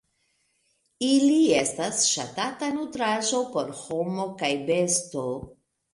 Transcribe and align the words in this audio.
Ili 1.07 1.35
estas 1.57 2.01
ŝatata 2.13 2.71
nutraĵo 2.79 3.43
por 3.53 3.73
homo 3.83 4.29
kaj 4.41 4.51
besto. 4.71 5.29